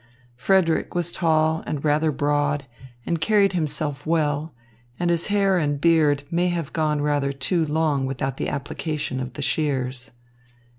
Frederick 0.35 0.95
was 0.95 1.11
tall 1.11 1.61
and 1.67 1.85
rather 1.85 2.11
broad 2.11 2.65
and 3.05 3.21
carried 3.21 3.53
himself 3.53 4.03
well, 4.03 4.51
and 4.99 5.11
his 5.11 5.27
hair 5.27 5.59
and 5.59 5.79
beard 5.79 6.23
may 6.31 6.47
have 6.47 6.73
gone 6.73 7.01
rather 7.01 7.31
too 7.31 7.63
long 7.67 8.07
without 8.07 8.37
the 8.37 8.49
application 8.49 9.19
of 9.19 9.33
the 9.33 9.43
shears. 9.43 10.09